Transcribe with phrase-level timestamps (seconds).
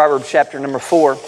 [0.00, 1.18] Proverbs chapter number four.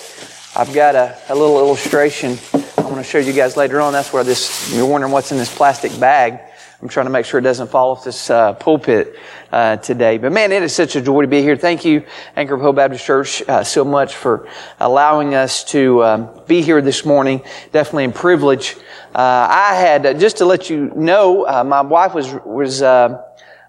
[0.56, 2.38] I've got a, a little illustration
[2.78, 3.92] I want to show you guys later on.
[3.92, 6.40] That's where this, you're wondering what's in this plastic bag.
[6.80, 9.14] I'm trying to make sure it doesn't fall off this uh, pulpit
[9.52, 10.16] uh, today.
[10.16, 11.54] But man, it is such a joy to be here.
[11.54, 12.02] Thank you,
[12.34, 14.48] Anchor of Hope Baptist Church, uh, so much for
[14.80, 17.42] allowing us to um, be here this morning.
[17.72, 18.76] Definitely a privilege.
[19.14, 22.80] Uh, I had, uh, just to let you know, uh, my wife was, was,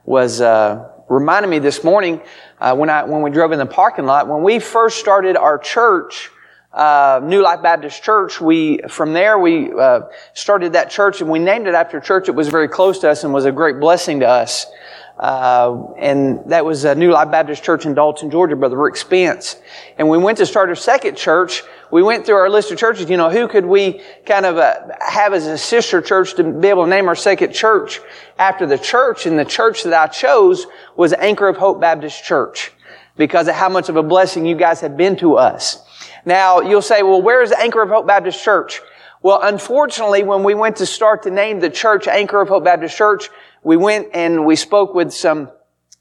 [0.06, 0.42] was
[1.10, 2.22] reminding me this morning
[2.64, 5.58] uh, when I when we drove in the parking lot when we first started our
[5.58, 6.32] church.
[6.72, 8.42] Uh, New Life Baptist Church.
[8.42, 10.02] We from there we uh,
[10.34, 13.12] started that church and we named it after a church that was very close to
[13.12, 14.66] us and was a great blessing to us.
[15.18, 19.58] Uh, and that was a New Life Baptist Church in Dalton, Georgia, Brother Rick Spence.
[19.98, 21.62] And we went to start our second church.
[21.92, 23.10] We went through our list of churches.
[23.10, 26.68] You know, who could we kind of uh, have as a sister church to be
[26.68, 28.02] able to name our second church
[28.40, 29.28] after the church?
[29.28, 32.72] And the church that I chose was Anchor of Hope Baptist Church
[33.16, 35.84] because of how much of a blessing you guys have been to us.
[36.26, 38.82] Now, you'll say, well, where is Anchor of Hope Baptist Church?
[39.22, 42.98] Well, unfortunately, when we went to start to name the church Anchor of Hope Baptist
[42.98, 43.30] Church,
[43.64, 45.52] we went and we spoke with some,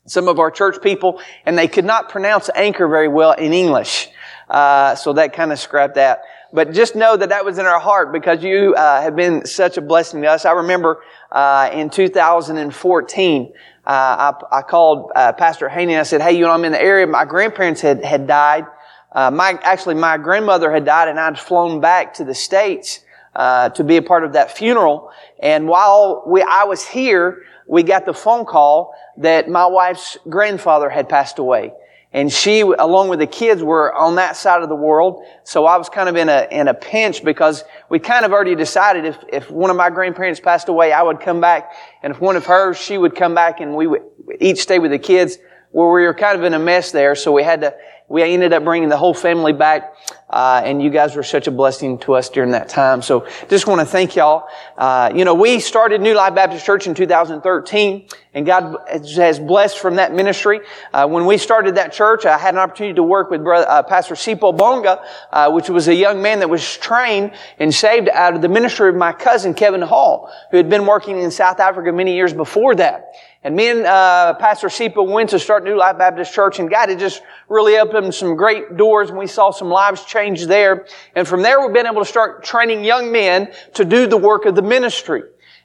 [0.07, 4.09] some of our church people and they could not pronounce anchor very well in English.
[4.49, 6.23] Uh, so that kind of scrapped that.
[6.53, 9.79] But just know that that was in our heart because you uh, have been such
[9.79, 10.45] a blessing to us.
[10.45, 13.53] I remember uh, in 2014,
[13.85, 16.73] uh, I, I, called uh, Pastor Haney and I said, "Hey, you know, I'm in
[16.73, 17.07] the area.
[17.07, 18.67] My grandparents had had died.
[19.11, 23.01] Uh, my actually, my grandmother had died, and I'd flown back to the states
[23.35, 25.11] to be a part of that funeral.
[25.41, 30.91] And while we, I was here, we got the phone call that my wife's grandfather
[30.91, 31.73] had passed away.
[32.15, 35.25] And she, along with the kids, were on that side of the world.
[35.45, 38.55] So I was kind of in a, in a pinch because we kind of already
[38.55, 41.73] decided if, if one of my grandparents passed away, I would come back.
[42.03, 44.03] And if one of hers, she would come back and we would
[44.41, 45.39] each stay with the kids.
[45.71, 47.15] Where we were kind of in a mess there.
[47.15, 47.75] So we had to,
[48.07, 49.95] we ended up bringing the whole family back.
[50.33, 53.03] Uh, and you guys were such a blessing to us during that time.
[53.03, 54.49] So just want to thank y'all.
[54.79, 59.79] Uh, you know, we started New Life Baptist Church in 2013, and God has blessed
[59.79, 60.61] from that ministry.
[60.95, 63.83] Uh, when we started that church, I had an opportunity to work with brother, uh,
[63.83, 68.35] Pastor Sipo Bonga, uh, which was a young man that was trained and saved out
[68.35, 71.93] of the ministry of my cousin Kevin Hall, who had been working in South Africa
[71.93, 73.13] many years before that.
[73.45, 76.91] And me and uh, Pastor Sipa went to start New Life Baptist Church, and God
[76.91, 80.87] had just really opened some great doors, and we saw some lives change there.
[81.15, 84.45] And from there, we've been able to start training young men to do the work
[84.47, 85.23] of the ministry.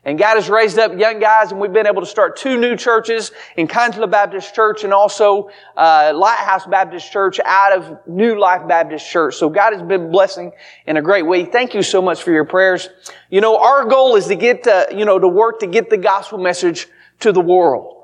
[0.08, 2.78] And God has raised up young guys, and we've been able to start two new
[2.78, 8.66] churches in Kansala Baptist Church and also uh, Lighthouse Baptist Church out of New Life
[8.70, 9.36] Baptist Church.
[9.36, 10.54] So God has been blessing
[10.86, 11.44] in a great way.
[11.44, 12.88] Thank you so much for your prayers.
[13.30, 15.98] You know, our goal is to get, to, you know, to work to get the
[15.98, 16.88] gospel message
[17.20, 17.96] to the world.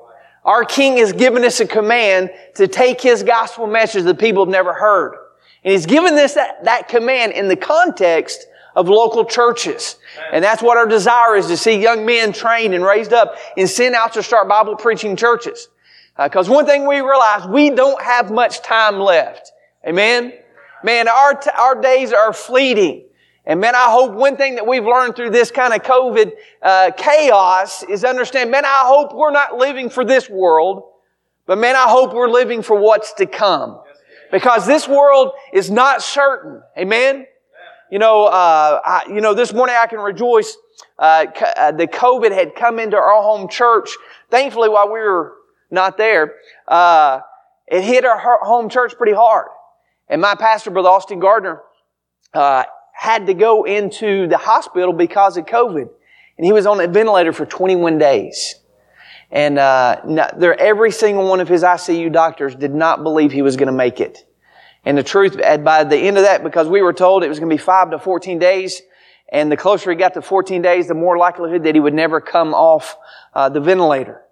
[0.44, 4.52] Our King has given us a command to take His gospel message that people have
[4.52, 5.23] never heard.
[5.64, 9.96] And He's given this, that, that command in the context of local churches.
[10.32, 13.68] And that's what our desire is to see young men trained and raised up and
[13.68, 15.68] sent out to start Bible preaching churches.
[16.22, 19.52] Because uh, one thing we realize, we don't have much time left.
[19.86, 20.32] Amen?
[20.82, 23.04] Man, our, t- our days are fleeting.
[23.46, 26.32] And man, I hope one thing that we've learned through this kind of COVID
[26.62, 30.84] uh, chaos is understand, man, I hope we're not living for this world,
[31.46, 33.80] but man, I hope we're living for what's to come.
[34.30, 36.62] Because this world is not certain.
[36.76, 37.26] Amen?
[37.90, 40.56] You know, uh, I, you know, this morning I can rejoice.
[40.98, 41.26] Uh,
[41.56, 43.90] uh, the COVID had come into our home church.
[44.30, 45.34] Thankfully, while we were
[45.70, 46.34] not there,
[46.66, 47.20] uh,
[47.66, 49.46] it hit our home church pretty hard.
[50.08, 51.62] And my pastor, Brother Austin Gardner,
[52.32, 55.88] uh, had to go into the hospital because of COVID.
[56.36, 58.56] And he was on a ventilator for 21 days.
[59.34, 60.00] And uh,
[60.38, 63.72] there, every single one of his ICU doctors did not believe he was going to
[63.72, 64.24] make it.
[64.84, 67.50] And the truth, by the end of that, because we were told it was going
[67.50, 68.80] to be five to 14 days,
[69.32, 72.20] and the closer he got to 14 days, the more likelihood that he would never
[72.20, 72.96] come off
[73.34, 74.22] uh, the ventilator.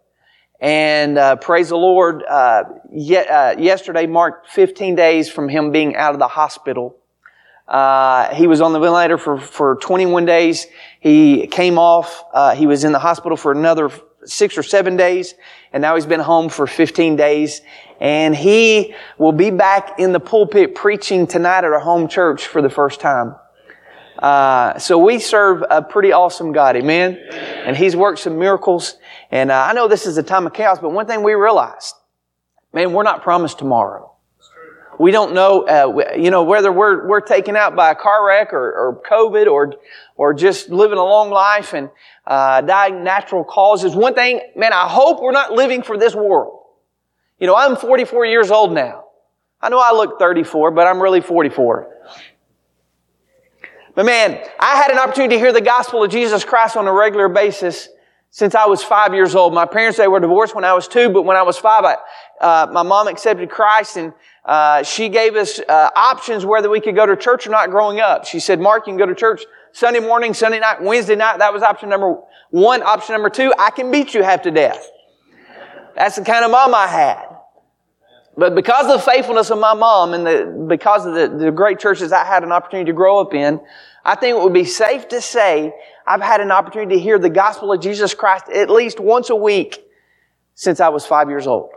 [0.61, 2.63] And uh, praise the Lord, uh,
[2.93, 6.97] yet, uh, yesterday marked 15 days from him being out of the hospital.
[7.67, 10.69] Uh, he was on the ventilator for, for 21 days.
[11.01, 12.23] He came off.
[12.33, 13.91] Uh, he was in the hospital for another
[14.25, 15.35] six or seven days,
[15.73, 17.63] and now he's been home for 15 days.
[18.01, 22.61] And he will be back in the pulpit preaching tonight at our home church for
[22.61, 23.37] the first time.
[24.19, 27.19] Uh, so we serve a pretty awesome God, amen?
[27.33, 28.97] And He's worked some miracles.
[29.31, 31.95] And uh, I know this is a time of chaos, but one thing we realized,
[32.73, 34.12] man, we're not promised tomorrow.
[35.03, 38.53] We don't know, uh, you know, whether we're, we're taken out by a car wreck
[38.53, 39.75] or, or COVID or,
[40.15, 41.91] or just living a long life and,
[42.25, 43.97] uh, dying natural causes.
[43.97, 46.67] One thing, man, I hope we're not living for this world.
[47.41, 49.07] You know, I'm 44 years old now.
[49.61, 51.97] I know I look 34, but I'm really 44.
[53.97, 56.93] But man, I had an opportunity to hear the gospel of Jesus Christ on a
[56.93, 57.89] regular basis
[58.33, 59.53] since I was five years old.
[59.53, 61.97] My parents, they were divorced when I was two, but when I was five, I,
[62.41, 64.15] uh, my mom accepted Christ and
[64.47, 68.01] uh, she gave us uh, options whether we could go to church or not growing
[68.01, 68.25] up.
[68.25, 69.43] She said, Mark, you can go to church
[69.73, 71.41] Sunday morning, Sunday night, Wednesday night.
[71.41, 72.17] That was option number
[72.51, 72.83] one.
[72.83, 74.91] Option number two, I can beat you half to death.
[75.95, 77.29] That's the kind of mom I had.
[78.35, 81.79] But because of the faithfulness of my mom and the, because of the, the great
[81.79, 83.61] churches I had an opportunity to grow up in,
[84.07, 85.75] I think it would be safe to say
[86.07, 89.37] I've had an opportunity to hear the gospel of Jesus Christ at least once a
[89.37, 89.85] week
[90.55, 91.71] since I was five years old.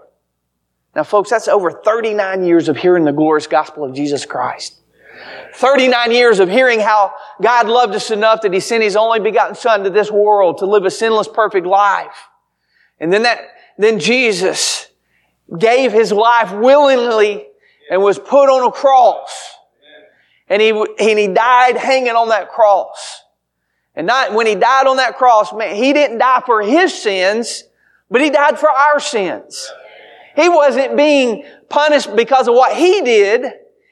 [0.95, 4.80] Now folks, that's over 39 years of hearing the glorious gospel of Jesus Christ.
[5.56, 9.56] 39 years of hearing how God loved us enough that He sent His only begotten
[9.56, 12.27] Son to this world to live a sinless, perfect life.
[13.00, 13.39] And then that,
[13.77, 14.88] then Jesus
[15.57, 17.45] gave His life willingly
[17.89, 19.54] and was put on a cross.
[20.48, 23.22] And He, and He died hanging on that cross.
[23.96, 27.64] And not, when He died on that cross, man, He didn't die for His sins,
[28.10, 29.72] but He died for our sins.
[30.36, 33.46] He wasn't being punished because of what He did.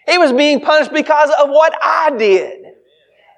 [0.07, 2.63] He was being punished because of what I did.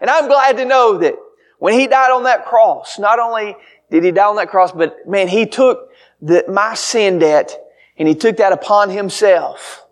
[0.02, 1.16] And I'm glad to know that
[1.60, 3.56] when he died on that cross, not only
[3.90, 5.90] did he die on that cross, but man, he took
[6.22, 7.58] the, my sin debt
[7.98, 9.86] and he took that upon himself.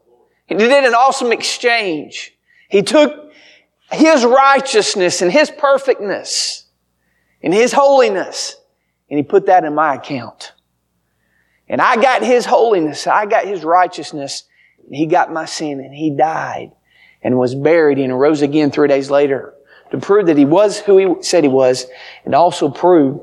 [0.46, 2.38] He did an awesome exchange.
[2.70, 3.31] He took
[3.92, 6.62] his righteousness and his perfectness
[7.44, 8.56] and his holiness
[9.10, 10.54] and he put that in my account.
[11.68, 13.06] And I got his holiness.
[13.06, 14.44] I got his righteousness.
[14.90, 16.72] He got my sin and he died
[17.22, 19.54] and was buried and rose again three days later
[19.92, 21.86] to prove that he was who he said he was
[22.25, 23.22] and also prove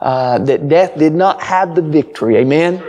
[0.00, 2.36] uh, that death did not have the victory.
[2.36, 2.82] Amen.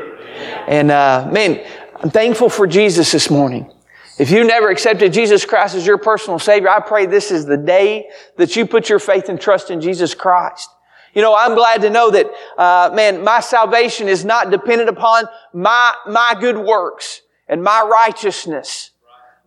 [0.68, 1.66] And uh, man,
[1.96, 3.72] I'm thankful for Jesus this morning.
[4.20, 7.58] If you never accepted Jesus Christ as your personal Savior, I pray this is the
[7.58, 10.70] day that you put your faith and trust in Jesus Christ.
[11.16, 15.26] You know, I'm glad to know that, uh, man, my salvation is not dependent upon
[15.52, 18.92] my, my good works and my righteousness.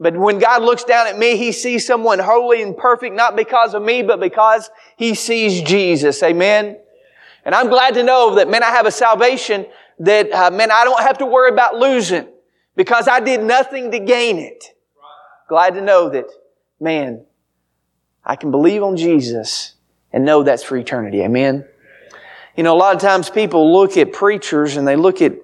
[0.01, 3.73] But when God looks down at me, He sees someone holy and perfect, not because
[3.73, 6.23] of me, but because He sees Jesus.
[6.23, 6.77] Amen.
[7.45, 9.67] And I'm glad to know that, man, I have a salvation
[10.01, 12.27] that, uh, man, I don't have to worry about losing
[12.77, 14.65] because I did nothing to gain it.
[15.49, 16.27] Glad to know that,
[16.79, 17.25] man,
[18.25, 19.75] I can believe on Jesus
[20.13, 21.23] and know that's for eternity.
[21.23, 21.65] Amen.
[22.57, 25.35] You know, a lot of times people look at preachers and they look at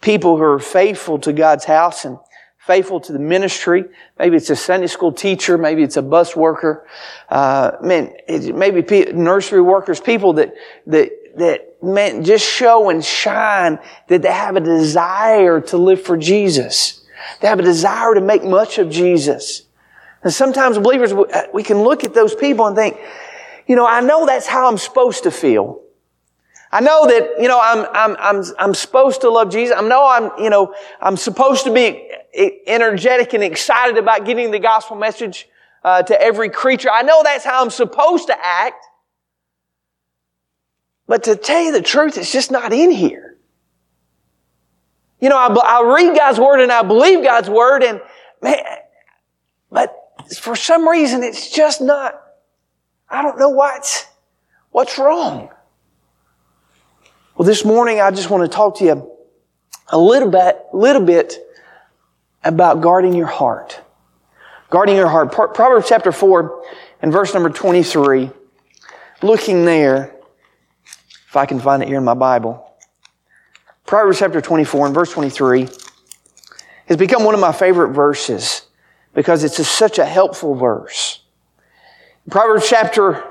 [0.00, 2.18] people who are faithful to God's house and
[2.58, 3.84] faithful to the ministry.
[4.18, 5.56] Maybe it's a Sunday school teacher.
[5.56, 6.86] Maybe it's a bus worker.
[7.28, 10.54] Uh, man, maybe nursery workers, people that,
[10.86, 13.78] that, that, man, just show and shine
[14.08, 17.04] that they have a desire to live for Jesus.
[17.40, 19.62] They have a desire to make much of Jesus.
[20.22, 21.12] And sometimes believers,
[21.52, 22.98] we can look at those people and think,
[23.66, 25.82] you know, I know that's how I'm supposed to feel.
[26.72, 29.76] I know that, you know, I'm, I'm, I'm, I'm supposed to love Jesus.
[29.76, 32.10] I know I'm, you know, I'm supposed to be
[32.66, 35.48] energetic and excited about getting the gospel message
[35.84, 36.90] uh, to every creature.
[36.90, 38.84] I know that's how I'm supposed to act.
[41.06, 43.36] But to tell you the truth, it's just not in here.
[45.20, 48.00] You know, I, I read God's word and I believe God's word and
[48.42, 48.62] man,
[49.70, 49.96] but
[50.38, 52.20] for some reason it's just not,
[53.08, 54.06] I don't know what's,
[54.70, 55.50] what's wrong.
[57.36, 59.12] Well, this morning I just want to talk to you
[59.88, 61.38] a little bit, little bit
[62.44, 63.80] about guarding your heart.
[64.70, 65.32] Guarding your heart.
[65.32, 66.64] Proverbs chapter 4
[67.02, 68.30] and verse number 23.
[69.22, 70.15] Looking there,
[71.28, 72.62] if I can find it here in my Bible.
[73.84, 75.68] Proverbs chapter 24 and verse 23
[76.86, 78.62] has become one of my favorite verses
[79.14, 81.22] because it's a, such a helpful verse.
[82.30, 83.24] Proverbs chapter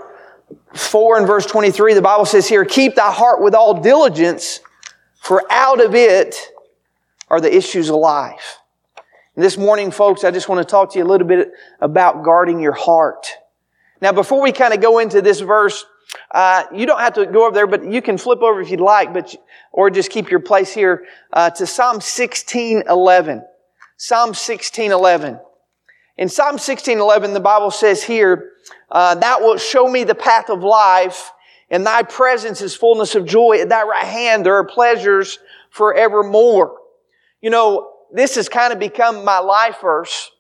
[0.74, 4.62] 4 and verse 23, the Bible says here, keep thy heart with all diligence,
[5.22, 6.36] for out of it
[7.30, 8.60] are the issues of life.
[9.36, 12.24] And this morning, folks, I just want to talk to you a little bit about
[12.24, 13.28] guarding your heart.
[14.02, 15.86] Now, before we kind of go into this verse,
[16.32, 18.80] uh, you don't have to go over there, but you can flip over if you'd
[18.80, 19.36] like, but
[19.72, 23.44] or just keep your place here uh, to Psalm 16:11.
[23.98, 25.40] Psalm 16:11.
[26.18, 28.52] In Psalm 16:11, the Bible says here,
[28.92, 31.32] uh, "Thou wilt show me the path of life,
[31.70, 33.60] and Thy presence is fullness of joy.
[33.62, 35.40] At Thy right hand there are pleasures
[35.72, 36.78] forevermore."
[37.42, 40.32] You know, this has kind of become my life verse.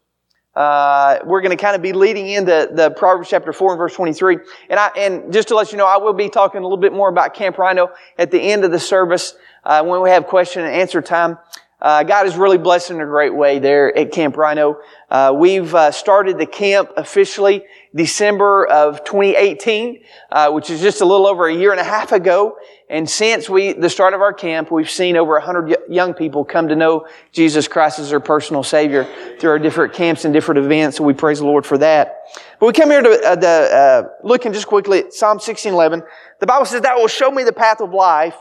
[0.56, 3.94] Uh, we're going to kind of be leading into the Proverbs chapter 4 and verse
[3.94, 4.38] 23.
[4.70, 6.94] And I, and just to let you know, I will be talking a little bit
[6.94, 9.36] more about Camp Rhino at the end of the service,
[9.66, 11.38] uh, when we have question and answer time.
[11.82, 14.80] Uh, God is really blessed in a great way there at Camp Rhino.
[15.10, 20.02] Uh, we've uh, started the camp officially December of 2018,
[20.32, 22.58] uh, which is just a little over a year and a half ago.
[22.90, 26.70] And since we the start of our camp, we've seen over 100 young people come
[26.70, 29.08] to know Jesus Christ as their personal Savior
[29.40, 30.98] through our different camps and different events.
[30.98, 32.16] So we praise the Lord for that.
[32.60, 36.04] But we come here to uh, the, uh, looking just quickly at Psalm 16:11.
[36.40, 38.38] The Bible says, "That will show me the path of life,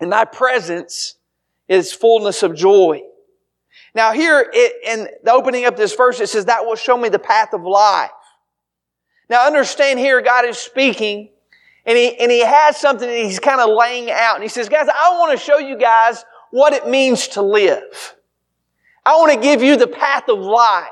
[0.00, 1.17] in Thy presence."
[1.68, 3.02] Is fullness of joy.
[3.94, 4.40] Now here
[4.86, 7.62] in the opening up this verse, it says, that will show me the path of
[7.62, 8.10] life.
[9.28, 11.30] Now understand here, God is speaking
[11.84, 14.34] and he, and he has something that he's kind of laying out.
[14.34, 18.14] And he says, guys, I want to show you guys what it means to live.
[19.04, 20.88] I want to give you the path of life.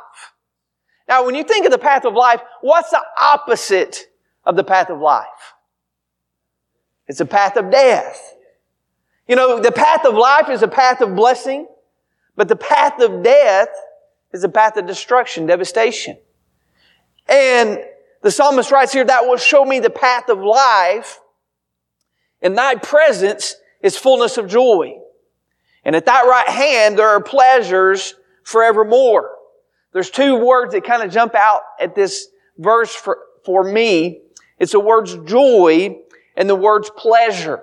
[1.09, 4.07] Now, when you think of the path of life, what's the opposite
[4.45, 5.27] of the path of life?
[7.07, 8.36] It's a path of death.
[9.29, 11.67] You know, the path of life is a path of blessing,
[12.37, 13.69] but the path of death
[14.33, 16.17] is a path of destruction, devastation.
[17.27, 17.81] And
[18.23, 21.21] the psalmist writes here, that will show me the path of life.
[22.41, 24.99] In thy presence is fullness of joy.
[25.85, 28.15] And at thy right hand there are pleasures
[28.45, 29.31] forevermore.
[29.93, 32.29] There's two words that kind of jump out at this
[32.59, 34.21] verse for, for me.
[34.59, 35.99] It's the words joy
[36.37, 37.63] and the words pleasure.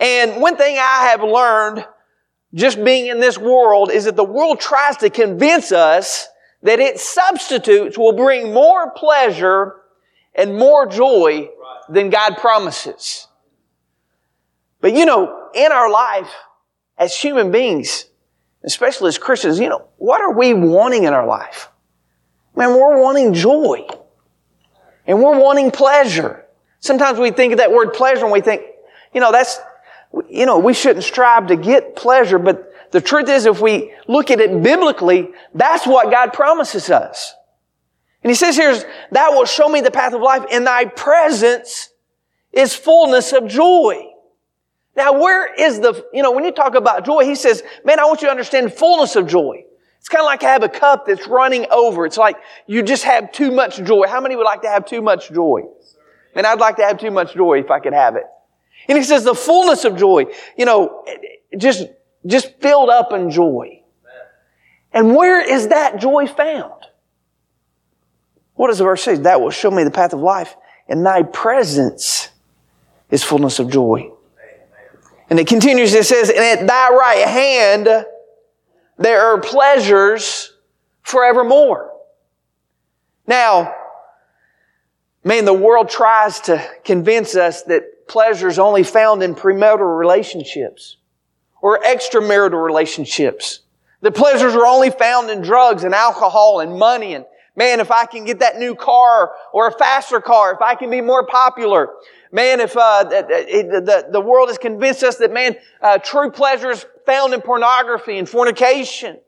[0.00, 1.86] And one thing I have learned
[2.54, 6.26] just being in this world is that the world tries to convince us
[6.62, 9.76] that its substitutes will bring more pleasure
[10.34, 11.48] and more joy
[11.88, 13.28] than God promises.
[14.80, 16.30] But you know, in our life,
[16.98, 18.06] as human beings,
[18.64, 21.68] especially as Christians, you know, what are we wanting in our life?
[22.56, 23.86] Man, we're wanting joy.
[25.06, 26.44] And we're wanting pleasure.
[26.78, 28.62] Sometimes we think of that word pleasure and we think,
[29.14, 29.58] you know, that's,
[30.28, 34.30] you know, we shouldn't strive to get pleasure, but the truth is if we look
[34.30, 37.34] at it biblically, that's what God promises us.
[38.22, 38.74] And he says here,
[39.12, 40.44] that will show me the path of life.
[40.50, 41.90] In thy presence
[42.52, 44.06] is fullness of joy.
[44.96, 48.04] Now, where is the, you know, when you talk about joy, he says, man, I
[48.04, 49.64] want you to understand fullness of joy.
[49.98, 52.06] It's kind of like I have a cup that's running over.
[52.06, 52.36] It's like
[52.66, 54.06] you just have too much joy.
[54.08, 55.62] How many would like to have too much joy?
[56.34, 58.24] And I'd like to have too much joy if I could have it.
[58.90, 60.26] And he says the fullness of joy,
[60.58, 61.04] you know,
[61.56, 61.86] just,
[62.26, 63.82] just filled up in joy.
[64.92, 66.86] And where is that joy found?
[68.56, 69.14] What does the verse say?
[69.14, 70.56] That will show me the path of life.
[70.88, 72.30] In thy presence
[73.12, 74.10] is fullness of joy.
[75.30, 78.06] And it continues, it says, and at thy right hand
[78.98, 80.52] there are pleasures
[81.04, 81.92] forevermore.
[83.24, 83.72] Now,
[85.22, 90.96] man, the world tries to convince us that pleasures only found in premarital relationships
[91.62, 93.60] or extramarital relationships.
[94.02, 97.24] The pleasures are only found in drugs and alcohol and money and
[97.56, 100.90] man, if I can get that new car or a faster car, if I can
[100.90, 101.90] be more popular,
[102.32, 106.70] man, if uh, the, the, the world has convinced us that man, uh, true pleasure
[106.70, 109.18] is found in pornography and fornication.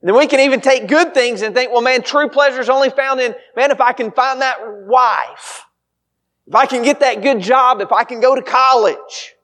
[0.00, 2.90] Then we can even take good things and think, well, man, true pleasure is only
[2.90, 5.67] found in, man, if I can find that wife.
[6.48, 9.34] If I can get that good job, if I can go to college,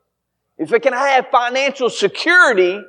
[0.57, 2.81] if I can have financial security,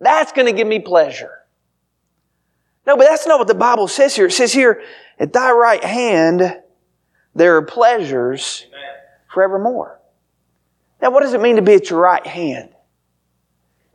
[0.00, 1.40] that's going to give me pleasure.
[2.86, 4.26] No, but that's not what the Bible says here.
[4.26, 4.82] It says here,
[5.18, 6.60] at thy right hand,
[7.34, 8.66] there are pleasures
[9.32, 10.00] forevermore.
[11.02, 12.70] Now, what does it mean to be at your right hand?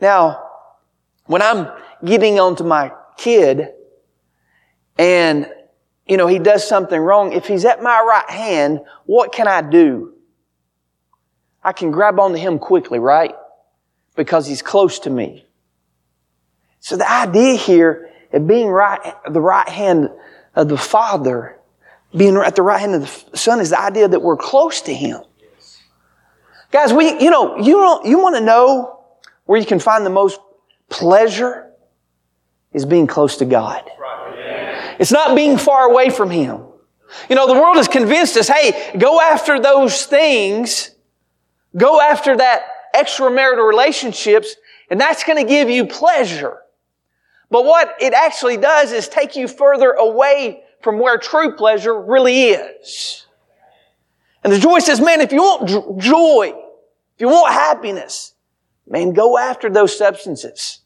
[0.01, 0.43] Now,
[1.27, 1.69] when I'm
[2.03, 3.69] getting onto my kid
[4.97, 5.49] and
[6.09, 9.61] you know, he does something wrong, if he's at my right hand, what can I
[9.61, 10.15] do?
[11.63, 13.35] I can grab onto him quickly, right?
[14.15, 15.45] Because he's close to me.
[16.79, 18.99] So the idea here of being right,
[19.29, 20.09] the right hand
[20.55, 21.59] of the Father,
[22.15, 24.93] being at the right hand of the Son is the idea that we're close to
[24.93, 25.21] Him.
[26.71, 28.99] Guys, we, you know, you don't, you want to know
[29.45, 30.39] where you can find the most
[30.89, 31.71] pleasure
[32.73, 33.83] is being close to God.
[34.99, 36.63] It's not being far away from Him.
[37.29, 40.91] You know, the world has convinced us, hey, go after those things.
[41.75, 42.63] Go after that
[42.95, 44.55] extramarital relationships,
[44.89, 46.57] and that's going to give you pleasure.
[47.51, 52.49] But what it actually does is take you further away from where true pleasure really
[52.49, 53.25] is.
[54.43, 56.53] And the joy says, man, if you want joy,
[57.15, 58.33] if you want happiness,
[58.87, 60.79] man, go after those substances.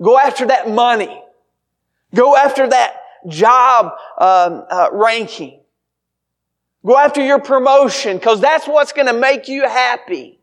[0.00, 1.22] Go after that money.
[2.14, 5.60] Go after that job um, uh, ranking.
[6.84, 10.40] Go after your promotion because that's what's going to make you happy.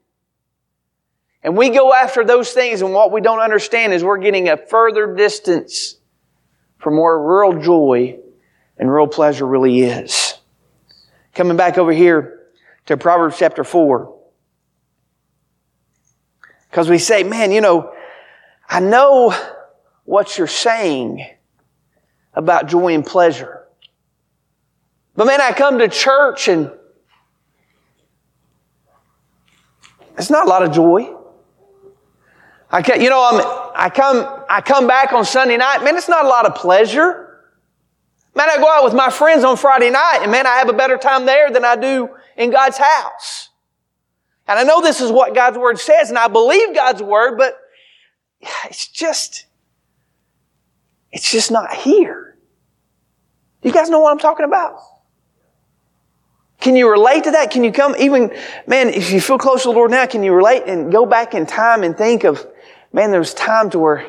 [1.44, 4.58] And we go after those things and what we don't understand is we're getting a
[4.58, 5.96] further distance
[6.78, 8.20] from where real joy
[8.78, 10.36] and real pleasure really is.
[11.34, 12.48] Coming back over here
[12.88, 14.16] to Proverbs chapter 4.
[16.70, 17.94] Because we say, man, you know,
[18.70, 19.34] I know
[20.06, 21.26] what you're saying
[22.38, 23.66] about joy and pleasure.
[25.16, 26.72] But man, I come to church and
[30.18, 31.14] it's not a lot of joy.
[32.70, 35.84] I can't, you know, I'm, I come, I come back on Sunday night.
[35.84, 37.40] Man, it's not a lot of pleasure.
[38.36, 40.74] Man, I go out with my friends on Friday night and man, I have a
[40.74, 43.50] better time there than I do in God's house.
[44.48, 47.60] And I know this is what God's Word says and I believe God's Word, but
[48.66, 49.48] it's just,
[51.12, 52.27] it's just not here.
[53.62, 54.80] You guys know what I'm talking about?
[56.60, 57.52] Can you relate to that?
[57.52, 58.32] Can you come even,
[58.66, 61.34] man, if you feel close to the Lord now, can you relate and go back
[61.34, 62.46] in time and think of,
[62.92, 64.06] man, there was times where,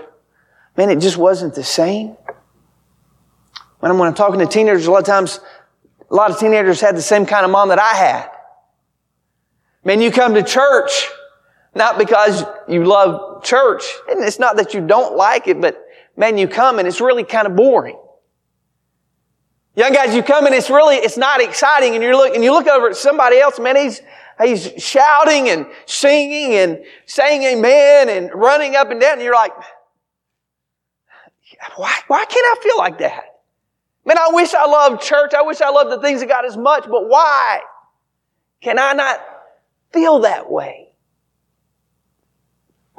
[0.77, 2.17] man, it just wasn't the same?
[3.81, 5.41] When I'm, when I'm talking to teenagers, a lot of times,
[6.11, 8.31] a lot of teenagers had the same kind of mom that I had.
[9.85, 11.09] Man, you come to church,
[11.75, 15.81] not because you love church, and it's not that you don't like it, but
[16.17, 17.99] man, you come and it's really kind of boring.
[19.79, 22.51] Young guys, you come and it's really, it's not exciting and you look, and you
[22.51, 24.01] look over at somebody else, man, he's,
[24.43, 29.53] he's shouting and singing and saying amen and running up and down and you're like,
[31.77, 33.23] why, why can't I feel like that?
[34.05, 35.33] Man, I wish I loved church.
[35.33, 37.61] I wish I loved the things of God as much, but why
[38.61, 39.21] can I not
[39.93, 40.89] feel that way?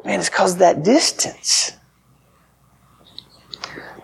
[0.05, 1.73] Man, it's because of that distance.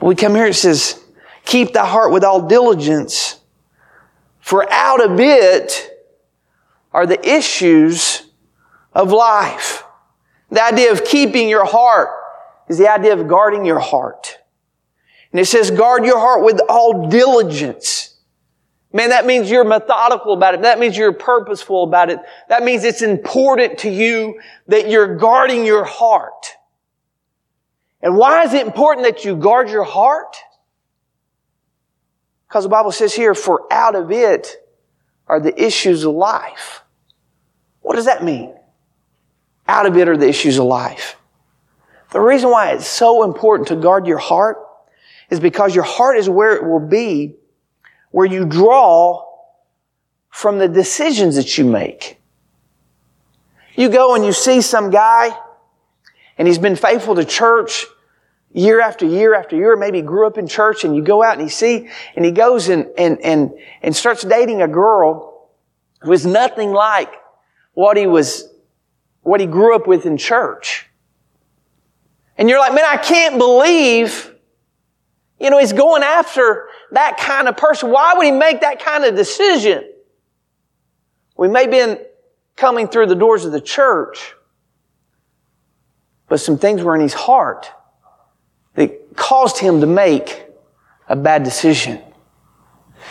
[0.02, 1.05] We come here, it says,
[1.46, 3.40] keep thy heart with all diligence,
[4.40, 5.92] for out of it
[6.92, 8.24] are the issues
[8.94, 9.84] of life.
[10.50, 12.10] The idea of keeping your heart
[12.68, 14.38] is the idea of guarding your heart.
[15.32, 18.16] And it says, guard your heart with all diligence.
[18.94, 20.62] Man, that means you're methodical about it.
[20.62, 22.20] That means you're purposeful about it.
[22.48, 26.54] That means it's important to you that you're guarding your heart.
[28.02, 30.38] And why is it important that you guard your heart?
[32.56, 34.66] Because the Bible says here, for out of it
[35.28, 36.84] are the issues of life.
[37.82, 38.56] What does that mean?
[39.68, 41.18] Out of it are the issues of life.
[42.12, 44.56] The reason why it's so important to guard your heart
[45.30, 47.36] is because your heart is where it will be,
[48.12, 49.26] where you draw
[50.30, 52.22] from the decisions that you make.
[53.76, 55.38] You go and you see some guy,
[56.38, 57.86] and he's been faithful to church
[58.56, 61.44] year after year after year, maybe grew up in church, and you go out and
[61.44, 65.50] you see, and he goes and, and, and, and starts dating a girl
[66.02, 67.12] who is nothing like
[67.74, 68.50] what he was,
[69.22, 70.88] what he grew up with in church.
[72.38, 74.36] And you're like, man, I can't believe
[75.40, 77.92] you know, he's going after that kind of person.
[77.92, 79.84] Why would he make that kind of decision?
[81.38, 81.98] We may be
[82.56, 84.34] coming through the doors of the church,
[86.30, 87.70] but some things were in his heart
[88.76, 90.46] that caused him to make
[91.08, 92.02] a bad decision.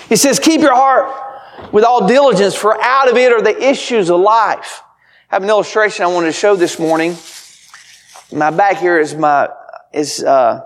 [0.09, 4.11] He says, keep your heart with all diligence, for out of it are the issues
[4.11, 4.83] of life.
[5.31, 7.17] I have an illustration I wanted to show this morning.
[8.33, 9.49] My back here is my,
[9.93, 10.61] is, uh,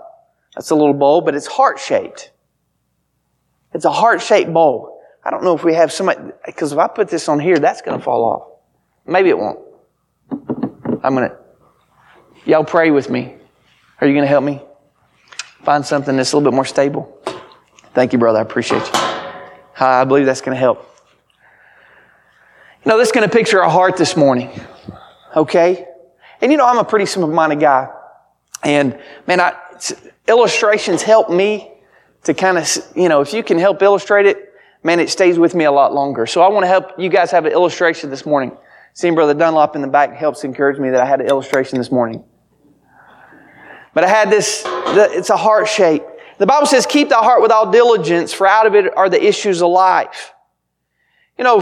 [0.55, 2.31] that's a little bowl, but it's heart shaped.
[3.73, 5.01] It's a heart shaped bowl.
[5.23, 7.81] I don't know if we have somebody, because if I put this on here, that's
[7.81, 8.59] going to fall off.
[9.05, 9.59] Maybe it won't.
[11.03, 11.37] I'm going to,
[12.45, 13.35] y'all pray with me.
[14.01, 14.61] Are you going to help me
[15.63, 17.17] find something that's a little bit more stable?
[17.93, 18.39] Thank you, brother.
[18.39, 18.99] I appreciate you.
[19.79, 20.85] I believe that's going to help.
[22.83, 24.49] You know, this is going to picture a heart this morning.
[25.35, 25.85] Okay?
[26.41, 27.89] And you know, I'm a pretty simple minded guy.
[28.63, 29.53] And man, I,
[30.27, 31.71] illustrations help me
[32.23, 35.55] to kind of, you know, if you can help illustrate it, man, it stays with
[35.55, 36.25] me a lot longer.
[36.25, 38.55] So I want to help you guys have an illustration this morning.
[38.93, 41.91] Seeing Brother Dunlop in the back helps encourage me that I had an illustration this
[41.91, 42.23] morning.
[43.99, 46.03] But I had this, it's a heart shape.
[46.37, 49.21] The Bible says, keep the heart with all diligence, for out of it are the
[49.21, 50.31] issues of life.
[51.37, 51.61] You know,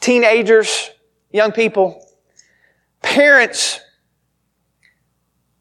[0.00, 0.90] teenagers,
[1.30, 2.04] young people,
[3.02, 3.78] parents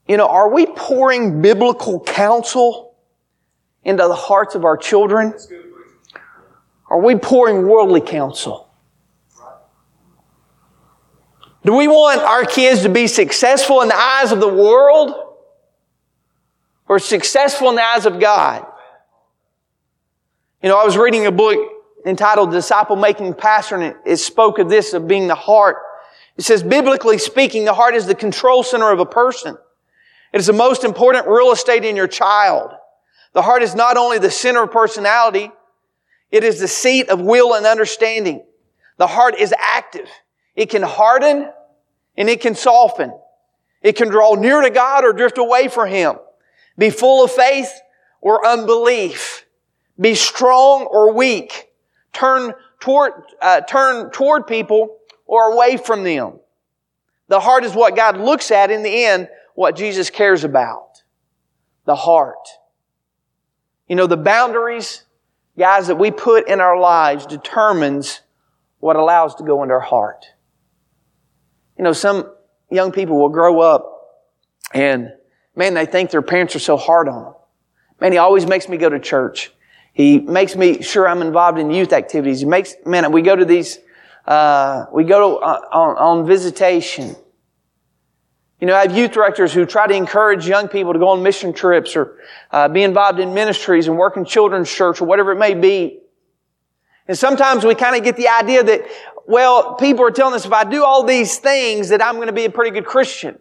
[0.07, 2.95] you know, are we pouring biblical counsel
[3.83, 5.35] into the hearts of our children?
[6.89, 8.67] Are we pouring worldly counsel?
[11.63, 15.30] Do we want our kids to be successful in the eyes of the world
[16.91, 18.65] or successful in the eyes of God?
[20.61, 21.57] You know, I was reading a book
[22.05, 25.77] entitled Disciple Making Pastor and it, it spoke of this, of being the heart
[26.35, 29.57] It says, biblically speaking, the heart is the control center of a person.
[30.33, 32.71] It is the most important real estate in your child.
[33.31, 35.49] The heart is not only the center of personality,
[36.29, 38.43] it is the seat of will and understanding.
[38.97, 40.09] The heart is active.
[40.57, 41.49] It can harden
[42.17, 43.13] and it can soften.
[43.81, 46.17] It can draw near to God or drift away from Him.
[46.77, 47.71] Be full of faith
[48.21, 49.45] or unbelief.
[49.99, 51.71] Be strong or weak.
[52.13, 56.39] Turn toward, uh, turn toward people or away from them.
[57.27, 61.03] The heart is what God looks at in the end, what Jesus cares about.
[61.85, 62.47] The heart.
[63.87, 65.03] You know, the boundaries,
[65.57, 68.21] guys, that we put in our lives determines
[68.79, 70.25] what allows to go into our heart.
[71.77, 72.31] You know, some
[72.69, 74.27] young people will grow up
[74.73, 75.11] and
[75.55, 77.33] man, they think their parents are so hard on them.
[77.99, 79.51] Man, he always makes me go to church.
[79.93, 82.39] He makes me sure I'm involved in youth activities.
[82.39, 83.77] He makes, man, we go to these,
[84.25, 87.15] uh, we go to, uh, on, on visitation.
[88.59, 91.23] You know, I have youth directors who try to encourage young people to go on
[91.23, 92.19] mission trips or
[92.51, 95.99] uh, be involved in ministries and work in children's church or whatever it may be.
[97.07, 98.81] And sometimes we kind of get the idea that,
[99.27, 102.33] well, people are telling us if I do all these things that I'm going to
[102.33, 103.39] be a pretty good Christian.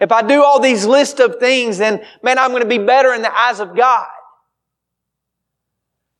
[0.00, 3.12] If I do all these list of things, then man, I'm going to be better
[3.12, 4.08] in the eyes of God.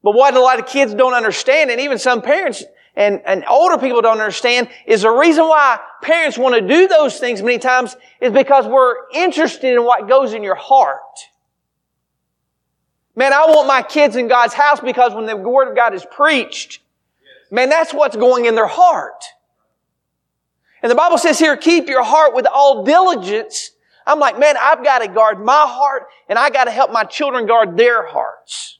[0.02, 2.64] But what a lot of kids don't understand, and even some parents
[2.96, 7.18] and, and older people don't understand, is the reason why parents want to do those
[7.18, 11.00] things many times is because we're interested in what goes in your heart.
[13.14, 16.06] Man, I want my kids in God's house because when the Word of God is
[16.10, 16.80] preached,
[17.50, 19.24] man, that's what's going in their heart.
[20.82, 23.72] And the Bible says here, keep your heart with all diligence.
[24.06, 27.04] I'm like, man, I've got to guard my heart and I got to help my
[27.04, 28.78] children guard their hearts.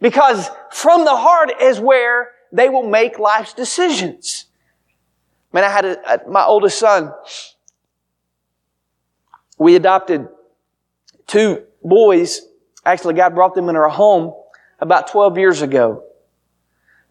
[0.00, 4.46] Because from the heart is where they will make life's decisions.
[5.52, 7.12] Man, I had a, a, my oldest son.
[9.58, 10.28] We adopted
[11.26, 12.42] two boys.
[12.84, 14.34] Actually, God brought them into our home
[14.80, 16.04] about 12 years ago.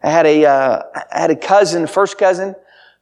[0.02, 0.82] I had a, uh,
[1.12, 2.54] I had a cousin, first cousin,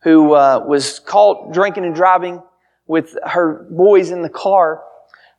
[0.07, 2.40] who uh, was caught drinking and driving
[2.87, 4.85] with her boys in the car.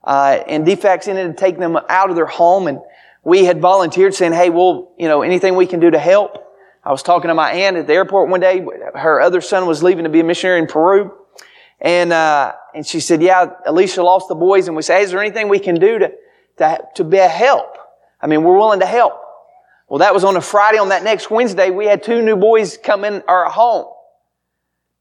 [0.04, 2.82] Uh, and DFACS ended up taking them out of their home and
[3.24, 6.54] we had volunteered saying, hey, well, you know, anything we can do to help.
[6.84, 8.66] I was talking to my aunt at the airport one day.
[8.94, 11.14] Her other son was leaving to be a missionary in Peru.
[11.80, 14.68] And, uh, and she said, yeah, Alicia lost the boys.
[14.68, 16.12] And we said, hey, is there anything we can do to,
[16.58, 17.78] to, to be a help?
[18.22, 19.14] I mean, we're willing to help.
[19.88, 20.78] Well, that was on a Friday.
[20.78, 23.94] On that next Wednesday, we had two new boys come in our home.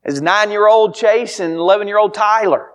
[0.06, 2.70] It's nine-year-old Chase and 11-year-old Tyler.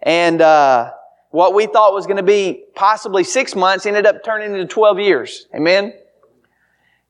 [0.00, 0.92] And, uh,
[1.32, 5.00] what we thought was going to be possibly six months ended up turning into 12
[5.00, 5.46] years.
[5.54, 5.94] Amen?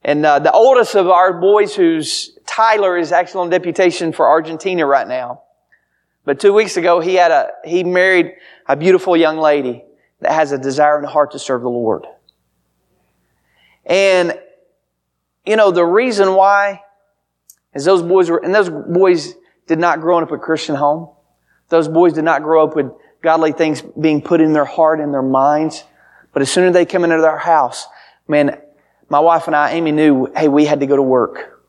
[0.05, 4.87] And uh, the oldest of our boys, who's Tyler, is actually on deputation for Argentina
[4.87, 5.43] right now.
[6.25, 8.35] But two weeks ago, he had a he married
[8.69, 9.85] a beautiful young lady
[10.21, 12.07] that has a desire the heart to serve the Lord.
[13.85, 14.39] And
[15.45, 16.83] you know the reason why
[17.75, 19.35] is those boys were and those boys
[19.67, 21.11] did not grow up in a Christian home.
[21.69, 22.91] Those boys did not grow up with
[23.23, 25.85] godly things being put in their heart and their minds.
[26.33, 27.87] But as soon as they come into their house,
[28.27, 28.61] man,
[29.09, 31.61] my wife and I, Amy knew, hey, we had to go to work.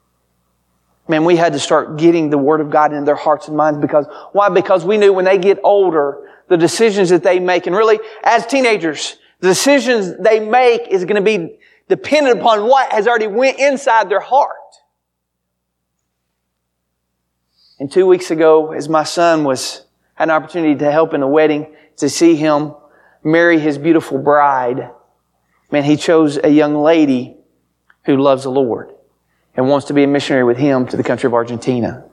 [1.08, 3.80] Man, we had to start getting the Word of God into their hearts and minds
[3.80, 4.50] because, why?
[4.50, 8.46] Because we knew when they get older, the decisions that they make, and really, as
[8.46, 11.58] teenagers, the decisions they make is going to be
[11.90, 14.56] dependent upon what has already went inside their heart.
[17.84, 19.84] And two weeks ago, as my son was
[20.16, 22.76] had an opportunity to help in the wedding, to see him
[23.26, 24.90] marry his beautiful bride.
[25.70, 27.36] Man, he chose a young lady
[28.06, 28.94] who loves the Lord
[29.58, 32.06] and wants to be a missionary with him to the country of Argentina.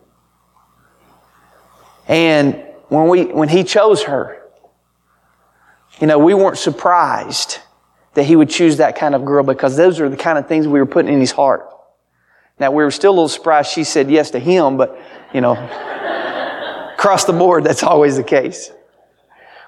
[2.08, 4.42] And when we, when he chose her,
[6.00, 7.60] you know, we weren't surprised
[8.14, 10.66] that he would choose that kind of girl because those are the kind of things
[10.66, 11.68] we were putting in his heart.
[12.58, 15.00] Now, we were still a little surprised she said yes to him, but,
[15.32, 15.52] you know,
[16.94, 18.72] across the board, that's always the case.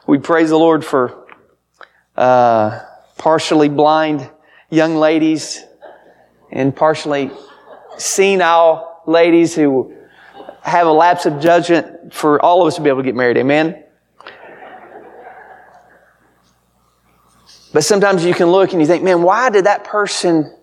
[0.06, 1.26] We praise the Lord for
[2.16, 2.80] uh,
[3.18, 4.28] partially blind
[4.70, 5.62] young ladies
[6.50, 7.30] and partially
[7.96, 9.94] senile ladies who
[10.62, 13.36] have a lapse of judgment for all of us to be able to get married.
[13.36, 13.82] Amen?
[17.72, 20.54] But sometimes you can look and you think, man, why did that person,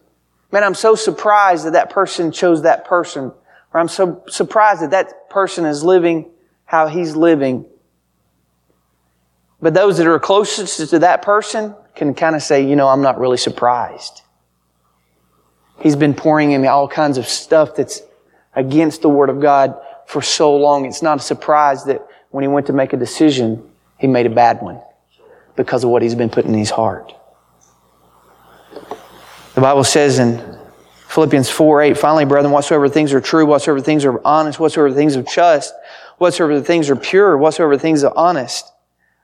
[0.52, 3.32] man, I'm so surprised that that person chose that person.
[3.74, 6.30] Or I'm so surprised that that person is living
[6.66, 7.66] how he's living.
[9.60, 13.02] But those that are closest to that person can kind of say, you know, I'm
[13.02, 14.22] not really surprised.
[15.80, 18.04] He's been pouring in all kinds of stuff that's
[18.54, 22.48] against the Word of God for so long, it's not a surprise that when he
[22.48, 23.64] went to make a decision,
[24.00, 24.82] he made a bad one
[25.56, 27.14] because of what he's been putting in his heart.
[29.56, 30.59] The Bible says in
[31.10, 35.18] Philippians 4 8, finally, brethren, whatsoever things are true, whatsoever things are honest, whatsoever things
[35.18, 35.74] are just,
[36.20, 38.72] whatsoever things are pure, whatsoever things are honest,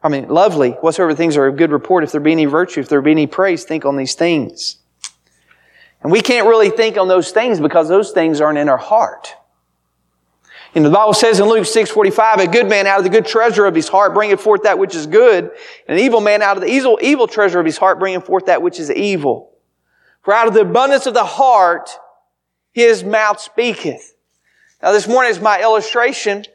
[0.01, 2.89] I mean, lovely, whatsoever things are of good report, if there be any virtue, if
[2.89, 4.77] there be any praise, think on these things.
[6.01, 9.35] And we can't really think on those things because those things aren't in our heart.
[10.73, 13.27] And the Bible says in Luke 6 45, a good man out of the good
[13.27, 15.51] treasure of his heart bringeth forth that which is good,
[15.87, 18.47] and an evil man out of the evil, evil treasure of his heart bringeth forth
[18.47, 19.54] that which is evil.
[20.25, 21.91] For out of the abundance of the heart,
[22.73, 24.15] his mouth speaketh.
[24.81, 26.45] Now this morning is my illustration.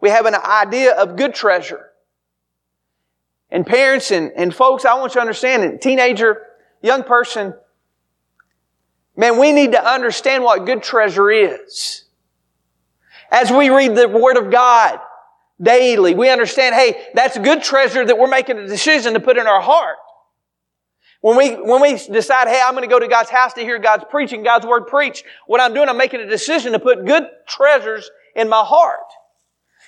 [0.00, 1.90] We have an idea of good treasure.
[3.50, 5.82] And parents and, and folks, I want you to understand it.
[5.82, 6.42] teenager,
[6.80, 7.52] young person,
[9.14, 12.04] man, we need to understand what good treasure is.
[13.30, 15.00] As we read the Word of God
[15.60, 19.46] daily, we understand, hey, that's good treasure that we're making a decision to put in
[19.46, 19.98] our heart.
[21.28, 23.78] When we, when we decide, hey, I'm going to go to God's house to hear
[23.78, 27.24] God's preaching, God's Word preach, what I'm doing, I'm making a decision to put good
[27.46, 29.04] treasures in my heart.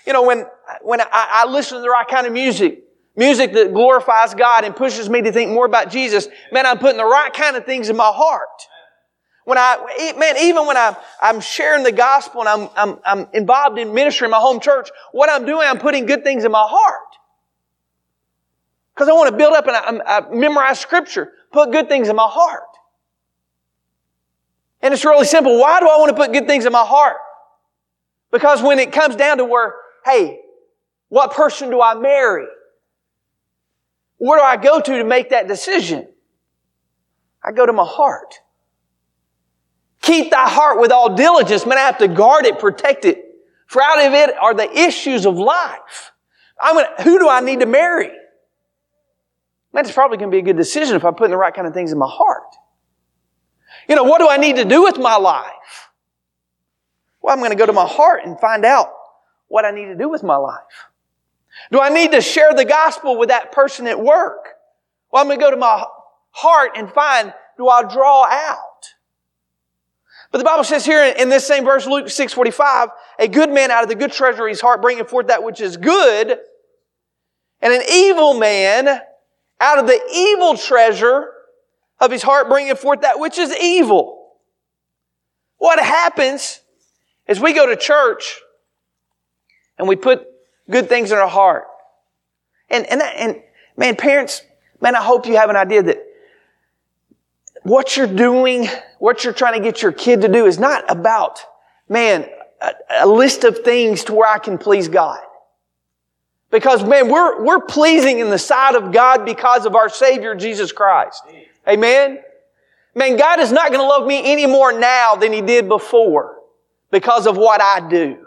[0.06, 0.44] You know, when,
[0.82, 2.84] when I, I listen to the right kind of music,
[3.16, 6.98] music that glorifies God and pushes me to think more about Jesus, man, I'm putting
[6.98, 8.48] the right kind of things in my heart.
[9.46, 13.78] When I, man, even when I, I'm sharing the gospel and I'm, I'm, I'm involved
[13.78, 16.66] in ministry in my home church, what I'm doing, I'm putting good things in my
[16.68, 17.09] heart.
[19.00, 22.16] Because I want to build up and I, I memorize scripture, put good things in
[22.16, 22.64] my heart.
[24.82, 25.58] And it's really simple.
[25.58, 27.16] Why do I want to put good things in my heart?
[28.30, 29.72] Because when it comes down to where,
[30.04, 30.40] hey,
[31.08, 32.46] what person do I marry?
[34.18, 36.06] Where do I go to to make that decision?
[37.42, 38.34] I go to my heart.
[40.02, 41.64] Keep thy heart with all diligence.
[41.64, 43.24] Man, I have to guard it, protect it.
[43.66, 46.12] For out of it are the issues of life.
[46.60, 48.10] I'm gonna, who do I need to marry?
[49.74, 51.74] It's probably going to be a good decision if I'm putting the right kind of
[51.74, 52.56] things in my heart.
[53.88, 55.90] You know, what do I need to do with my life?
[57.22, 58.92] Well, I'm going to go to my heart and find out
[59.48, 60.58] what I need to do with my life.
[61.70, 64.48] Do I need to share the gospel with that person at work?
[65.12, 65.84] Well, I'm going to go to my
[66.30, 68.56] heart and find, do I draw out?
[70.32, 73.70] But the Bible says here in this same verse, Luke 6 45, a good man
[73.70, 76.38] out of the good his heart bringing forth that which is good,
[77.60, 79.00] and an evil man
[79.60, 81.30] out of the evil treasure
[82.00, 84.32] of his heart bringing forth that which is evil.
[85.58, 86.60] What happens
[87.28, 88.40] is we go to church
[89.78, 90.26] and we put
[90.70, 91.66] good things in our heart.
[92.70, 93.42] And, and, and
[93.76, 94.42] man, parents,
[94.80, 95.98] man, I hope you have an idea that
[97.62, 98.68] what you're doing,
[98.98, 101.40] what you're trying to get your kid to do is not about,
[101.88, 102.26] man,
[102.60, 105.20] a, a list of things to where I can please God.
[106.50, 110.72] Because man, we're, we're pleasing in the sight of God because of our Savior, Jesus
[110.72, 111.22] Christ.
[111.68, 112.18] Amen?
[112.94, 116.38] Man, God is not going to love me any more now than He did before
[116.90, 118.26] because of what I do.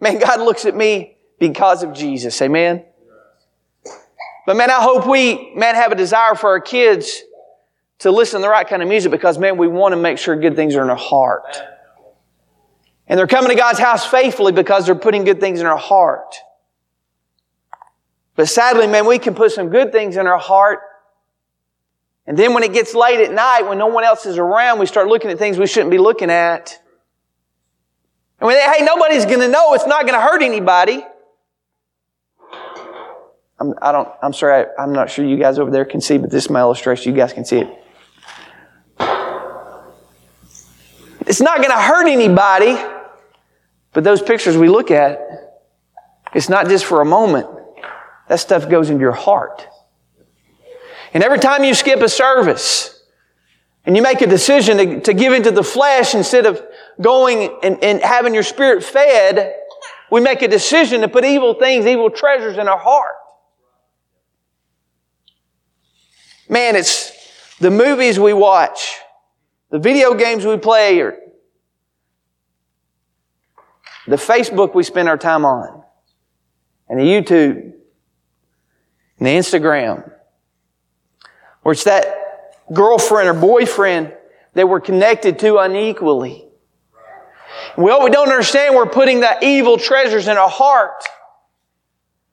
[0.00, 2.40] Man, God looks at me because of Jesus.
[2.42, 2.84] Amen?
[4.46, 7.22] But man, I hope we, man, have a desire for our kids
[8.00, 10.34] to listen to the right kind of music because, man, we want to make sure
[10.36, 11.62] good things are in our heart.
[13.06, 16.36] And they're coming to God's house faithfully because they're putting good things in our heart.
[18.36, 20.80] But sadly, man, we can put some good things in our heart.
[22.26, 24.86] And then when it gets late at night, when no one else is around, we
[24.86, 26.78] start looking at things we shouldn't be looking at.
[28.40, 29.74] And we think, hey, nobody's going to know.
[29.74, 31.04] It's not going to hurt anybody.
[33.58, 36.16] I'm, I don't, I'm sorry, I, I'm not sure you guys over there can see,
[36.16, 37.12] but this is my illustration.
[37.12, 37.68] You guys can see it.
[41.26, 42.76] It's not going to hurt anybody,
[43.92, 45.20] but those pictures we look at,
[46.32, 47.59] it's not just for a moment.
[48.30, 49.66] That stuff goes into your heart.
[51.12, 53.02] And every time you skip a service
[53.84, 56.62] and you make a decision to, to give into the flesh instead of
[57.00, 59.56] going and, and having your spirit fed,
[60.12, 63.16] we make a decision to put evil things, evil treasures in our heart.
[66.48, 67.10] Man, it's
[67.58, 69.00] the movies we watch
[69.70, 71.18] the video games we play or
[74.06, 75.82] the Facebook we spend our time on
[76.88, 77.72] and the YouTube
[79.20, 80.10] and the Instagram
[81.62, 84.14] where it's that girlfriend or boyfriend
[84.54, 86.46] that we're connected to unequally.
[87.76, 91.04] Well, we don't understand we're putting the evil treasures in our heart.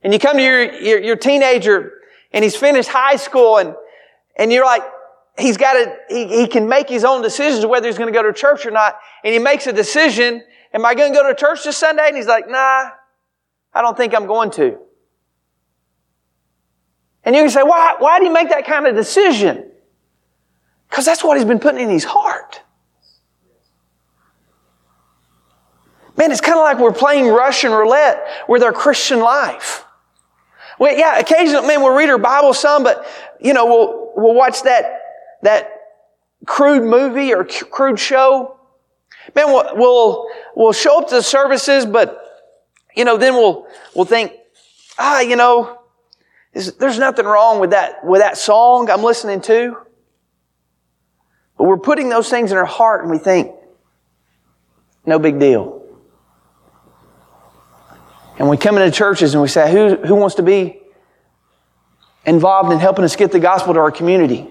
[0.02, 1.94] And you come to your, your, your teenager
[2.32, 3.76] and he's finished high school and,
[4.38, 4.84] and you're like,
[5.38, 8.24] he's got to, he, he can make his own decisions whether he's going to go
[8.24, 8.98] to church or not.
[9.24, 12.08] And he makes a decision Am I going to go to church this Sunday?
[12.08, 12.90] And he's like, Nah,
[13.74, 14.78] I don't think I'm going to.
[17.28, 19.70] And you can say, Why, why do you make that kind of decision?
[20.90, 22.62] Because that's what he's been putting in his heart.
[26.16, 29.84] Man, it's kind of like we're playing Russian roulette with our Christian life.
[30.80, 33.06] Well, yeah, occasionally, man, we'll read our Bible some, but,
[33.42, 35.02] you know, we'll, we'll watch that,
[35.42, 35.70] that
[36.46, 38.58] crude movie or crude show.
[39.36, 42.24] Man, we'll, we'll, we'll show up to the services, but,
[42.96, 44.32] you know, then we'll, we'll think,
[44.98, 45.78] ah, you know,
[46.66, 49.78] there's nothing wrong with that, with that song I'm listening to.
[51.58, 53.52] But we're putting those things in our heart and we think,
[55.06, 55.84] no big deal.
[58.38, 60.82] And we come into churches and we say, who, who wants to be
[62.26, 64.48] involved in helping us get the gospel to our community?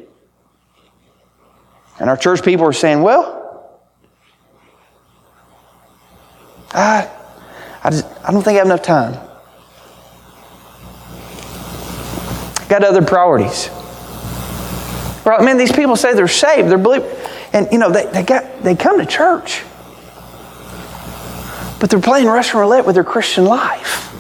[1.99, 3.37] And our church people are saying, well,
[6.73, 7.09] I,
[7.83, 9.19] I, just, I don't think I have enough time.
[12.69, 13.71] Got other priorities.
[15.25, 15.43] Right?
[15.43, 17.13] Man, these people say they're saved, they're believers,
[17.53, 19.63] and you know they, they got they come to church,
[21.81, 24.13] but they're playing Russian roulette with their Christian life,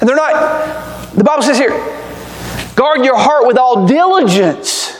[0.00, 1.14] and they're not.
[1.14, 1.70] The Bible says here,
[2.76, 4.96] guard your heart with all diligence.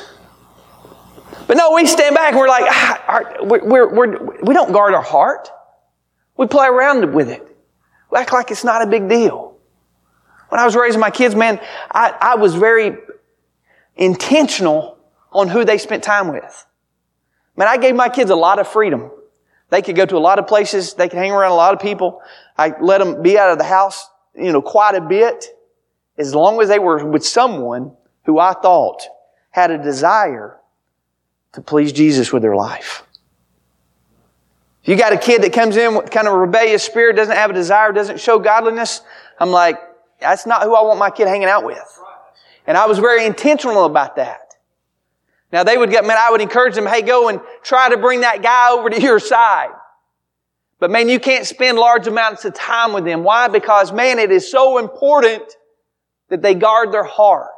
[1.47, 4.93] But no, we stand back and we're like, ah, our, we're, we're, we don't guard
[4.93, 5.49] our heart.
[6.37, 7.43] We play around with it.
[8.11, 9.48] We act like it's not a big deal.
[10.49, 12.97] When I was raising my kids, man, I, I was very
[13.97, 14.99] intentional
[15.33, 16.67] on who they spent time with.
[17.57, 19.11] Man, I gave my kids a lot of freedom.
[19.71, 20.95] They could go to a lot of places.
[20.95, 22.23] They could hang around a lot of people.
[22.57, 25.47] I let them be out of the house, you know, quite a bit
[26.17, 27.93] as long as they were with someone
[28.25, 29.03] who I thought
[29.51, 30.59] had a desire
[31.53, 33.05] to please Jesus with their life.
[34.83, 37.35] If you got a kid that comes in with kind of a rebellious spirit, doesn't
[37.35, 39.03] have a desire, doesn't show godliness,
[39.39, 39.79] I'm like,
[40.21, 42.01] that's not who I want my kid hanging out with.
[42.67, 44.41] And I was very intentional about that.
[45.53, 48.21] Now they would get, man, I would encourage them, hey, go and try to bring
[48.21, 49.71] that guy over to your side.
[50.79, 53.25] But man, you can't spend large amounts of time with them.
[53.25, 53.49] Why?
[53.49, 55.43] Because man, it is so important
[56.29, 57.51] that they guard their heart.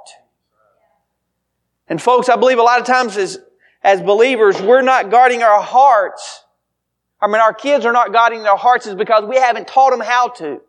[1.88, 3.38] And folks, I believe a lot of times as
[3.82, 6.44] as believers, we're not guarding our hearts.
[7.20, 10.00] I mean, our kids are not guarding their hearts is because we haven't taught them
[10.00, 10.60] how to.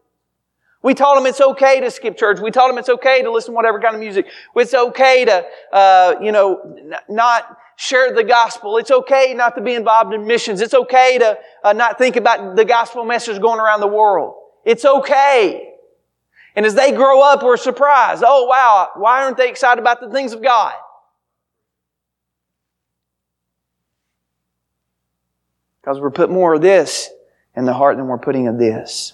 [0.84, 2.40] We taught them it's okay to skip church.
[2.40, 4.26] We taught them it's okay to listen to whatever kind of music.
[4.56, 8.78] It's okay to, uh, you know, n- not share the gospel.
[8.78, 10.60] It's okay not to be involved in missions.
[10.60, 14.36] It's okay to uh, not think about the gospel message going around the world.
[14.66, 15.72] It's okay.
[16.56, 18.24] And as they grow up, we're surprised.
[18.26, 20.74] Oh, wow, why aren't they excited about the things of God?
[25.82, 27.10] Because we're putting more of this
[27.56, 29.14] in the heart than we're putting of this.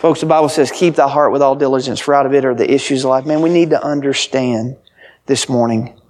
[0.00, 2.54] Folks, the Bible says, keep thy heart with all diligence, for out of it are
[2.54, 3.26] the issues of life.
[3.26, 4.78] Man, we need to understand
[5.26, 6.00] this morning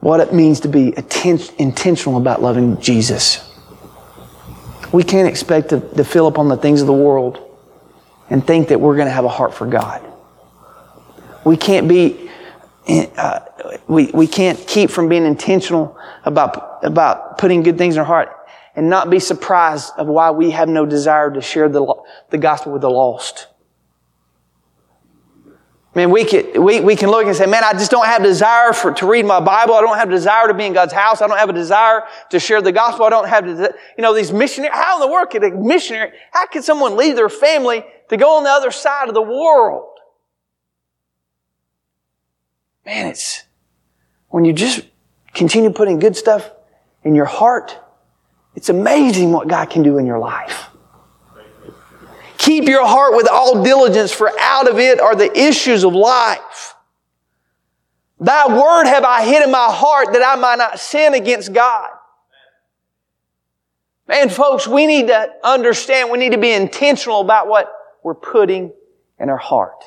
[0.00, 3.48] what it means to be intentional about loving Jesus.
[4.92, 7.38] We can't expect to, to fill up on the things of the world
[8.28, 10.04] and think that we're going to have a heart for God.
[11.44, 12.28] We can't be
[12.88, 13.40] uh,
[13.88, 18.30] we, we can't keep from being intentional about, about putting good things in our heart
[18.76, 21.94] and not be surprised of why we have no desire to share the,
[22.28, 23.48] the gospel with the lost.
[25.94, 28.74] Man, we can, we, we can look and say, man, I just don't have desire
[28.74, 29.72] for, to read my Bible.
[29.72, 31.22] I don't have desire to be in God's house.
[31.22, 33.06] I don't have a desire to share the gospel.
[33.06, 34.76] I don't have, to, you know, these missionaries.
[34.76, 38.36] How in the world could a missionary, how could someone leave their family to go
[38.36, 39.88] on the other side of the world?
[42.84, 43.44] Man, it's,
[44.28, 44.82] when you just
[45.32, 46.50] continue putting good stuff
[47.04, 47.80] in your heart,
[48.56, 50.70] it's amazing what God can do in your life.
[52.38, 56.74] Keep your heart with all diligence, for out of it are the issues of life.
[58.18, 61.90] Thy word have I hid in my heart that I might not sin against God.
[64.08, 68.72] Man, folks, we need to understand, we need to be intentional about what we're putting
[69.18, 69.84] in our heart.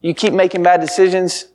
[0.00, 1.48] You keep making bad decisions,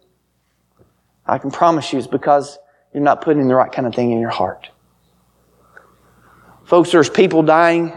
[1.26, 2.60] I can promise you it's because
[2.94, 4.70] you're not putting the right kind of thing in your heart.
[6.66, 7.94] Folks, there's people dying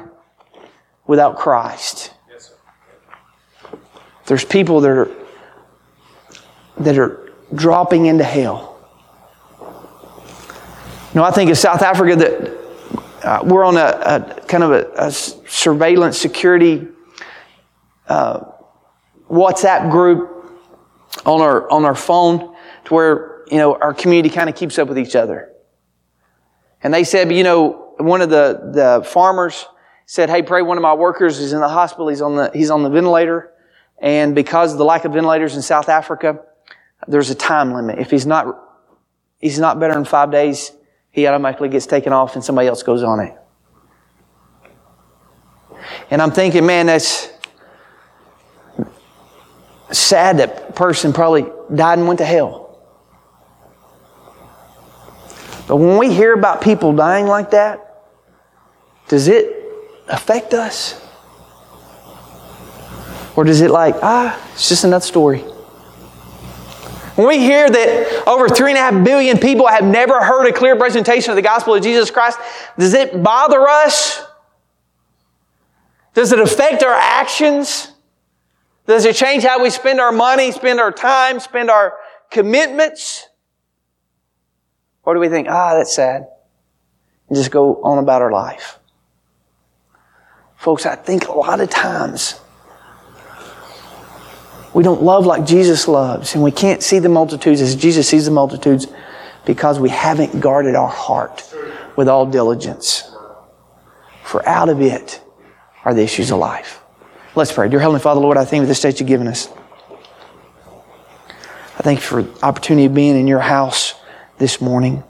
[1.06, 2.12] without Christ.
[4.26, 5.10] There's people that are
[6.80, 8.78] that are dropping into hell.
[9.60, 14.70] You know, I think of South Africa that uh, we're on a, a, kind of
[14.72, 16.86] a, a surveillance security
[18.06, 18.40] uh,
[19.30, 20.52] WhatsApp group
[21.24, 22.54] on our on our phone,
[22.84, 25.52] to where, you know, our community kind of keeps up with each other.
[26.82, 29.66] And they said, you know, one of the, the farmers
[30.06, 32.08] said, hey, pray one of my workers is in the hospital.
[32.08, 33.52] He's on the, he's on the ventilator.
[34.00, 36.40] And because of the lack of ventilators in South Africa,
[37.06, 37.98] there's a time limit.
[37.98, 38.46] If he's not,
[39.40, 40.72] he's not better in five days,
[41.10, 43.34] he automatically gets taken off and somebody else goes on it.
[46.10, 47.30] And I'm thinking, man, that's
[49.90, 52.66] sad that person probably died and went to hell.
[55.66, 57.87] But when we hear about people dying like that,
[59.08, 59.64] does it
[60.08, 61.04] affect us?
[63.36, 65.44] Or does it like, ah, it's just another story?
[67.14, 70.52] When we hear that over three and a half billion people have never heard a
[70.52, 72.38] clear presentation of the gospel of Jesus Christ,
[72.78, 74.24] does it bother us?
[76.14, 77.92] Does it affect our actions?
[78.86, 81.94] Does it change how we spend our money, spend our time, spend our
[82.30, 83.28] commitments?
[85.04, 86.28] Or do we think, ah, that's sad?
[87.28, 88.78] And just go on about our life.
[90.58, 92.40] Folks, I think a lot of times
[94.74, 98.26] we don't love like Jesus loves, and we can't see the multitudes as Jesus sees
[98.26, 98.86] the multitudes
[99.46, 101.42] because we haven't guarded our heart
[101.96, 103.10] with all diligence.
[104.24, 105.22] For out of it
[105.84, 106.80] are the issues of life.
[107.34, 107.68] Let's pray.
[107.68, 109.48] Dear Heavenly Father, Lord, I thank you for this day you've given us.
[111.30, 113.94] I thank you for the opportunity of being in your house
[114.38, 115.04] this morning.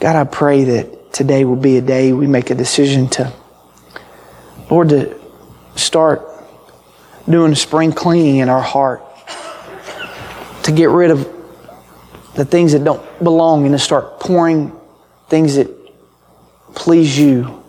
[0.00, 3.32] God, I pray that today will be a day we make a decision to,
[4.70, 5.18] Lord, to
[5.76, 6.22] start
[7.28, 9.02] doing spring cleaning in our heart,
[10.64, 11.28] to get rid of
[12.34, 14.72] the things that don't belong and to start pouring
[15.28, 15.68] things that
[16.74, 17.62] please you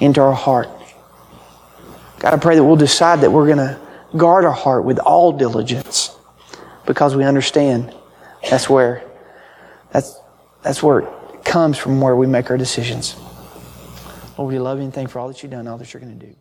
[0.00, 0.68] into our heart.
[2.18, 3.78] God, I pray that we'll decide that we're going to
[4.16, 6.16] guard our heart with all diligence
[6.86, 7.94] because we understand
[8.48, 9.04] that's where
[9.92, 10.18] that's
[10.62, 13.16] that's where it comes from where we make our decisions.
[14.38, 16.00] Lord, we love you and thank you for all that you've done, all that you're
[16.00, 16.38] going to do.